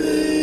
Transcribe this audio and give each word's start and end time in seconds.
Yeah. 0.00 0.37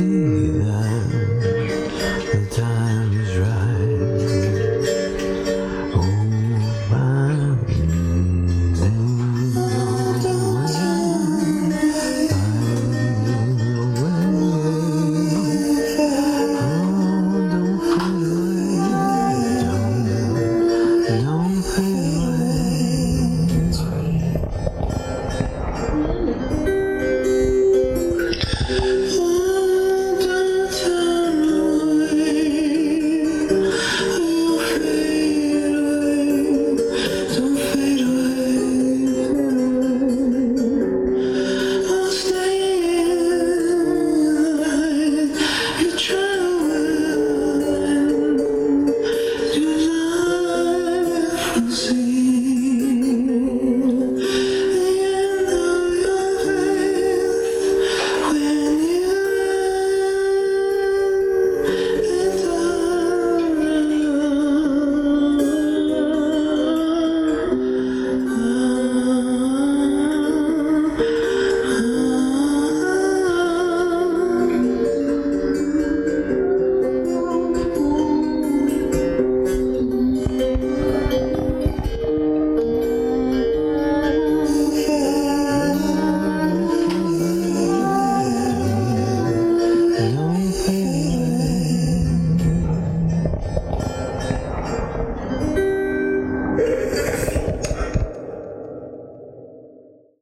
see 0.00 0.29